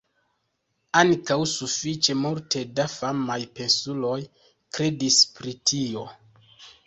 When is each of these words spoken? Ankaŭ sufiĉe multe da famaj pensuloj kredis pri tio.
Ankaŭ 0.99 1.35
sufiĉe 1.49 2.15
multe 2.21 2.63
da 2.79 2.85
famaj 2.93 3.37
pensuloj 3.59 4.17
kredis 4.77 5.19
pri 5.37 5.55
tio. 5.73 6.07